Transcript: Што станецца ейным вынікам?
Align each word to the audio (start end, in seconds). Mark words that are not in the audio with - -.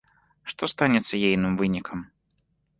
Што 0.51 0.69
станецца 0.73 1.13
ейным 1.19 1.53
вынікам? 1.63 2.05